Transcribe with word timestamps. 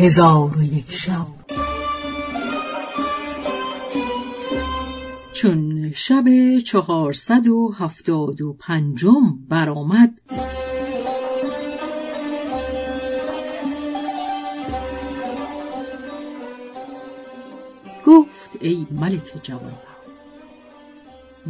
هزار 0.00 0.58
و 0.58 0.62
یک 0.62 0.92
شب. 0.92 1.26
چون 5.32 5.92
شب 5.92 6.24
چهارصد 6.64 7.46
و 7.46 7.72
هفتاد 7.78 8.42
و 8.42 8.52
پنجم 8.52 9.38
برآمد 9.48 10.20
گفت 18.06 18.50
ای 18.60 18.86
ملک 18.90 19.40
جوان 19.42 19.72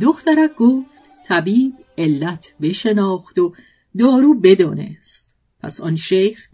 دخترک 0.00 0.54
گفت 0.54 0.86
طبیب 1.26 1.74
علت 1.98 2.54
بشناخت 2.60 3.38
و 3.38 3.54
دارو 3.98 4.34
بدانست. 4.34 5.36
پس 5.62 5.80
آن 5.80 5.96
شیخ 5.96 6.47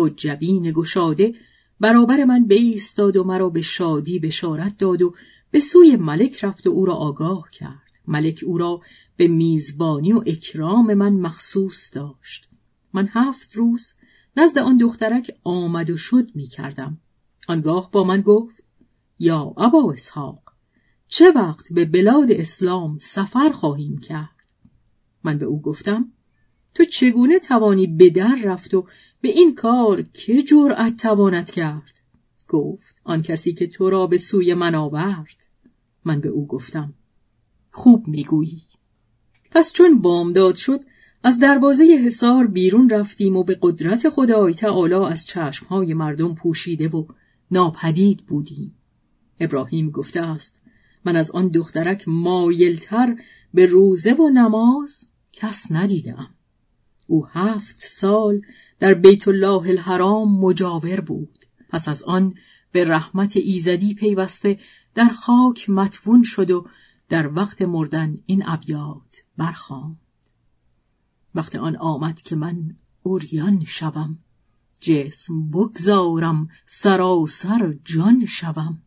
با 0.00 0.08
جبین 0.08 0.72
گشاده 0.72 1.34
برابر 1.80 2.24
من 2.24 2.46
بایستاد 2.46 3.16
و 3.16 3.24
مرا 3.24 3.48
به 3.50 3.62
شادی 3.62 4.18
بشارت 4.18 4.78
داد 4.78 5.02
و 5.02 5.14
به 5.50 5.60
سوی 5.60 5.96
ملک 5.96 6.44
رفت 6.44 6.66
و 6.66 6.70
او 6.70 6.84
را 6.84 6.94
آگاه 6.94 7.48
کرد. 7.52 7.90
ملک 8.06 8.40
او 8.46 8.58
را 8.58 8.80
به 9.16 9.28
میزبانی 9.28 10.12
و 10.12 10.22
اکرام 10.26 10.94
من 10.94 11.12
مخصوص 11.12 11.94
داشت. 11.94 12.48
من 12.92 13.08
هفت 13.12 13.56
روز 13.56 13.92
نزد 14.36 14.58
آن 14.58 14.76
دخترک 14.76 15.30
آمد 15.44 15.90
و 15.90 15.96
شد 15.96 16.26
می 16.34 16.46
کردم. 16.46 16.98
آنگاه 17.48 17.90
با 17.90 18.04
من 18.04 18.20
گفت 18.20 18.62
یا 19.18 19.54
ابا 19.56 19.92
اسحاق 19.92 20.42
چه 21.08 21.30
وقت 21.30 21.72
به 21.72 21.84
بلاد 21.84 22.32
اسلام 22.32 22.98
سفر 23.00 23.50
خواهیم 23.50 23.98
کرد؟ 23.98 24.36
من 25.24 25.38
به 25.38 25.46
او 25.46 25.62
گفتم 25.62 26.12
تو 26.74 26.84
چگونه 26.84 27.38
توانی 27.38 27.86
به 27.86 28.10
در 28.10 28.38
رفت 28.44 28.74
و 28.74 28.86
به 29.20 29.28
این 29.28 29.54
کار 29.54 30.02
که 30.02 30.42
جرأت 30.42 30.96
تواند 30.96 31.50
کرد؟ 31.50 32.00
گفت 32.48 32.94
آن 33.04 33.22
کسی 33.22 33.52
که 33.52 33.66
تو 33.66 33.90
را 33.90 34.06
به 34.06 34.18
سوی 34.18 34.54
من 34.54 34.74
آورد. 34.74 35.36
من 36.04 36.20
به 36.20 36.28
او 36.28 36.46
گفتم 36.46 36.94
خوب 37.70 38.08
می‌گویی. 38.08 38.62
پس 39.50 39.72
چون 39.72 40.02
بامداد 40.02 40.54
شد 40.54 40.80
از 41.22 41.38
دروازه 41.38 41.84
حصار 41.84 42.46
بیرون 42.46 42.90
رفتیم 42.90 43.36
و 43.36 43.44
به 43.44 43.58
قدرت 43.62 44.08
خدای 44.08 44.54
تعالی 44.54 44.94
از 44.94 45.26
چشمهای 45.26 45.94
مردم 45.94 46.34
پوشیده 46.34 46.88
و 46.88 47.06
ناپدید 47.50 48.26
بودیم. 48.26 48.74
ابراهیم 49.40 49.90
گفته 49.90 50.20
است 50.20 50.60
من 51.04 51.16
از 51.16 51.30
آن 51.30 51.48
دخترک 51.48 52.04
مایلتر 52.06 53.16
به 53.54 53.66
روزه 53.66 54.12
و 54.12 54.28
نماز 54.28 55.08
کس 55.32 55.66
ندیدم. 55.70 56.34
او 57.10 57.26
هفت 57.26 57.78
سال 57.78 58.40
در 58.80 58.94
بیت 58.94 59.28
الله 59.28 59.68
الحرام 59.68 60.40
مجاور 60.40 61.00
بود. 61.00 61.44
پس 61.68 61.88
از 61.88 62.02
آن 62.02 62.34
به 62.72 62.84
رحمت 62.84 63.36
ایزدی 63.36 63.94
پیوسته 63.94 64.58
در 64.94 65.08
خاک 65.08 65.70
متوون 65.70 66.22
شد 66.22 66.50
و 66.50 66.66
در 67.08 67.34
وقت 67.34 67.62
مردن 67.62 68.18
این 68.26 68.42
ابیات 68.46 69.22
برخواند 69.36 69.96
وقت 71.34 71.56
آن 71.56 71.76
آمد 71.76 72.20
که 72.20 72.36
من 72.36 72.76
اوریان 73.02 73.64
شوم 73.64 74.18
جسم 74.80 75.50
بگذارم 75.50 76.48
سراسر 76.66 77.74
جان 77.84 78.24
شوم. 78.26 78.82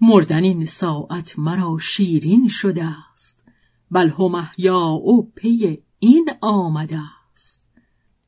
مردن 0.00 0.42
این 0.42 0.66
ساعت 0.66 1.38
مرا 1.38 1.78
شیرین 1.80 2.48
شده 2.48 2.84
است 2.84 3.44
بل 3.90 4.08
هم 4.08 4.46
او 4.66 5.32
پی 5.34 5.82
این 5.98 6.30
آمده 6.40 7.19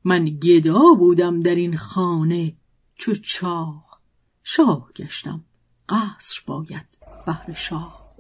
من 0.04 0.24
گدا 0.24 0.94
بودم 0.98 1.40
در 1.40 1.54
این 1.54 1.76
خانه 1.76 2.56
چو 2.94 3.14
چاق 3.14 3.98
شاه 4.42 4.90
گشتم 4.96 5.44
قصر 5.88 6.42
باید 6.46 6.86
بهر 7.26 7.52
شاه. 7.52 8.14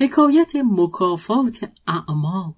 حکایت 0.00 0.56
مکافات 0.56 1.70
اعمال 1.86 2.52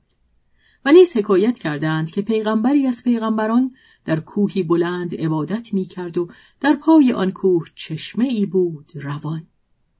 و 0.84 0.92
نیز 0.92 1.16
حکایت 1.16 1.58
کردند 1.58 2.10
که 2.10 2.22
پیغمبری 2.22 2.86
از 2.86 3.02
پیغمبران 3.04 3.74
در 4.04 4.20
کوهی 4.20 4.62
بلند 4.62 5.14
عبادت 5.14 5.74
می 5.74 5.84
کرد 5.84 6.18
و 6.18 6.28
در 6.60 6.74
پای 6.74 7.12
آن 7.12 7.30
کوه 7.30 7.64
چشمه 7.74 8.24
ای 8.24 8.46
بود 8.46 8.90
روان 8.94 9.46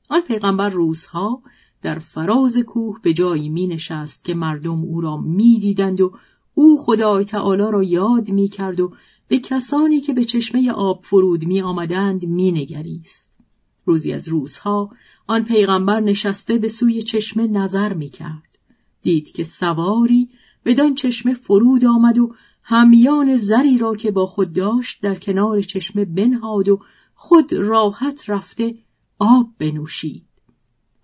آن 0.08 0.20
پیغمبر 0.20 0.68
روزها 0.68 1.42
در 1.82 1.98
فراز 1.98 2.58
کوه 2.58 2.98
به 3.02 3.12
جایی 3.12 3.48
می 3.48 3.66
نشست 3.66 4.24
که 4.24 4.34
مردم 4.34 4.80
او 4.80 5.00
را 5.00 5.16
می 5.16 5.58
دیدند 5.60 6.00
و 6.00 6.12
او 6.54 6.78
خدای 6.78 7.24
تعالی 7.24 7.70
را 7.72 7.82
یاد 7.82 8.28
می 8.28 8.48
کرد 8.48 8.80
و 8.80 8.92
به 9.28 9.38
کسانی 9.38 10.00
که 10.00 10.12
به 10.12 10.24
چشمه 10.24 10.72
آب 10.72 11.04
فرود 11.04 11.44
می 11.44 11.60
آمدند 11.60 12.26
می 12.26 12.52
نگریست. 12.52 13.39
روزی 13.84 14.12
از 14.12 14.28
روزها 14.28 14.91
آن 15.26 15.44
پیغمبر 15.44 16.00
نشسته 16.00 16.58
به 16.58 16.68
سوی 16.68 17.02
چشمه 17.02 17.46
نظر 17.46 17.92
می 17.92 18.08
کرد. 18.08 18.58
دید 19.02 19.32
که 19.32 19.44
سواری 19.44 20.28
بدان 20.64 20.94
چشمه 20.94 21.34
فرود 21.34 21.84
آمد 21.84 22.19
و 22.19 22.34
همیان 22.62 23.36
زری 23.36 23.78
را 23.78 23.96
که 23.96 24.10
با 24.10 24.26
خود 24.26 24.52
داشت 24.52 25.02
در 25.02 25.14
کنار 25.14 25.62
چشمه 25.62 26.04
بنهاد 26.04 26.69
و 26.69 26.80
خود 27.14 27.52
راحت 27.52 28.30
رفته 28.30 28.74
آب 29.19 29.50
بنوشید. 29.58 30.24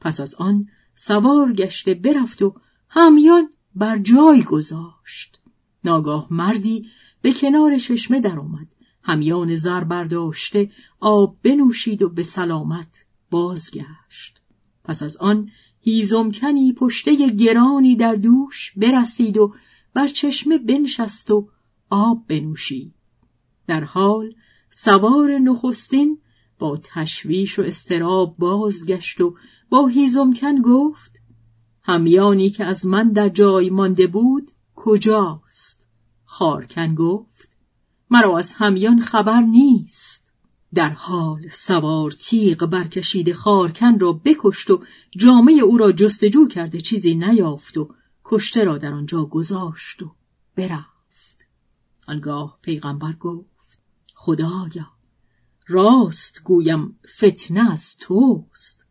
پس 0.01 0.21
از 0.21 0.35
آن 0.35 0.69
سوار 0.97 1.53
گشته 1.53 1.95
برفت 1.95 2.43
و 2.43 2.55
همیان 2.89 3.49
بر 3.75 3.99
جای 3.99 4.43
گذاشت. 4.43 5.41
ناگاه 5.85 6.27
مردی 6.31 6.87
به 7.23 7.33
کنار 7.33 7.79
چشمه 7.79 8.21
درآمد. 8.21 8.76
همیان 9.07 9.57
زر 9.57 9.85
برداشته 9.85 10.71
آب 11.01 11.37
بنوشید 11.43 12.03
و 12.03 12.09
به 12.09 12.23
سلامت 12.23 13.05
بازگشت. 13.31 14.41
پس 14.85 15.03
از 15.03 15.17
آن 15.17 15.51
هیزمکنی 15.81 16.73
پشته 16.73 17.31
گرانی 17.31 17.97
در 17.97 18.15
دوش 18.15 18.73
برسید 18.77 19.37
و 19.37 19.55
بر 19.95 20.09
چشمه 20.09 20.59
بنشست 20.59 21.31
و 21.31 21.49
آب 21.91 22.27
بنوشید. 22.29 22.95
در 23.67 23.85
حال 23.85 24.35
سوار 24.71 25.39
نخستین 25.39 26.19
با 26.59 26.81
تشویش 26.83 27.59
و 27.59 27.63
استراب 27.63 28.37
بازگشت 28.39 29.21
و 29.21 29.35
با 29.69 29.87
هیزمکن 29.87 30.61
گفت 30.61 31.13
همیانی 31.83 32.51
که 32.51 32.65
از 32.65 32.87
من 32.87 33.13
در 33.13 33.29
جای 33.29 33.71
مانده 33.71 34.07
بود 34.07 34.51
کجاست؟ 34.75 35.87
خارکن 36.25 36.95
گفت 36.95 37.36
مرا 38.11 38.39
از 38.39 38.53
همیان 38.53 39.01
خبر 39.01 39.41
نیست. 39.41 40.27
در 40.75 40.91
حال 40.91 41.49
سوار 41.49 42.11
تیغ 42.11 42.67
برکشیده 42.67 43.35
خارکن 43.35 43.99
را 43.99 44.13
بکشت 44.13 44.71
و 44.71 44.85
جامعه 45.17 45.55
او 45.55 45.79
را 45.79 45.93
جستجو 45.93 46.49
کرده 46.49 46.81
چیزی 46.81 47.15
نیافت 47.15 47.79
و 47.79 47.89
کشته 48.25 48.65
را 48.65 48.79
در 48.79 48.93
آنجا 48.93 49.25
گذاشت 49.25 50.03
و 50.03 50.15
برفت. 50.57 51.47
آنگاه 52.09 52.59
پیغمبر 52.63 53.13
گفت 53.13 53.79
خدایا 54.15 54.91
راست 55.67 56.43
گویم 56.45 56.99
فتنه 57.17 57.73
از 57.73 57.97
توست 57.97 58.85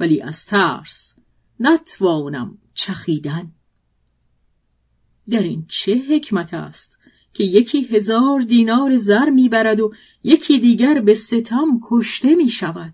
ولی 0.00 0.22
از 0.22 0.46
ترس 0.46 1.14
نتوانم 1.60 2.58
چخیدن. 2.74 3.52
در 5.28 5.42
این 5.42 5.66
چه 5.68 6.02
حکمت 6.10 6.54
است؟ 6.54 6.95
که 7.36 7.44
یکی 7.44 7.82
هزار 7.82 8.40
دینار 8.40 8.96
زر 8.96 9.30
می‌برد 9.30 9.80
و 9.80 9.92
یکی 10.24 10.58
دیگر 10.58 11.00
به 11.00 11.14
ستم 11.14 11.80
کشته 11.90 12.34
می 12.34 12.48
شود. 12.48 12.92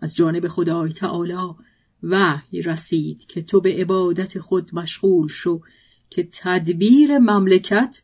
از 0.00 0.16
جانب 0.16 0.48
خدای 0.48 0.92
تعالی 0.92 1.54
وحی 2.02 2.62
رسید 2.62 3.26
که 3.26 3.42
تو 3.42 3.60
به 3.60 3.74
عبادت 3.74 4.38
خود 4.38 4.70
مشغول 4.74 5.28
شو 5.28 5.60
که 6.10 6.28
تدبیر 6.32 7.18
مملکت 7.18 8.02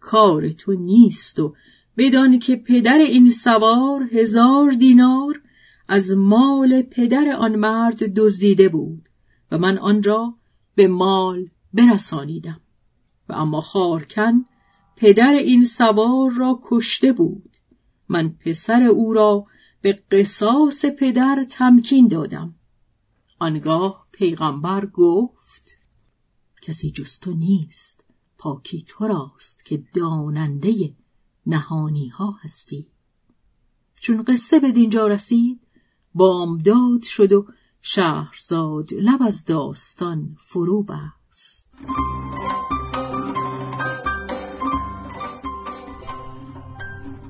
کار 0.00 0.50
تو 0.50 0.72
نیست 0.72 1.38
و 1.38 1.54
بدان 1.96 2.38
که 2.38 2.56
پدر 2.56 2.98
این 2.98 3.30
سوار 3.30 4.08
هزار 4.12 4.70
دینار 4.70 5.40
از 5.88 6.10
مال 6.16 6.82
پدر 6.82 7.28
آن 7.38 7.56
مرد 7.56 8.14
دزدیده 8.14 8.68
بود 8.68 9.08
و 9.50 9.58
من 9.58 9.78
آن 9.78 10.02
را 10.02 10.34
به 10.74 10.88
مال 10.88 11.46
برسانیدم 11.72 12.60
و 13.28 13.32
اما 13.32 13.60
خارکن 13.60 14.44
پدر 15.02 15.34
این 15.34 15.64
سوار 15.64 16.30
را 16.30 16.60
کشته 16.64 17.12
بود. 17.12 17.56
من 18.08 18.28
پسر 18.28 18.82
او 18.82 19.12
را 19.12 19.46
به 19.80 20.02
قصاص 20.10 20.84
پدر 20.84 21.46
تمکین 21.50 22.08
دادم. 22.08 22.54
آنگاه 23.38 24.06
پیغمبر 24.12 24.86
گفت 24.86 25.78
کسی 26.62 26.90
جز 26.90 27.18
تو 27.18 27.32
نیست. 27.32 28.04
پاکی 28.38 28.84
تو 28.88 29.06
راست 29.06 29.64
که 29.64 29.82
داننده 29.94 30.94
نهانی 31.46 32.08
ها 32.08 32.38
هستی. 32.42 32.86
چون 34.00 34.22
قصه 34.22 34.60
به 34.60 34.72
دینجا 34.72 35.06
رسید 35.06 35.60
بامداد 36.14 37.02
شد 37.02 37.32
و 37.32 37.46
شهرزاد 37.80 38.94
لب 38.94 39.22
از 39.22 39.44
داستان 39.44 40.36
فرو 40.40 40.82
بست. 40.82 41.76